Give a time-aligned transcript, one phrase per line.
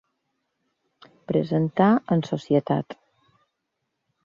[1.33, 2.99] Presentar en societat.